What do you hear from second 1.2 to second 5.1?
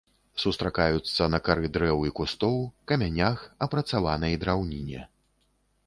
на кары дрэў і кустоў, камянях, апрацаванай драўніне.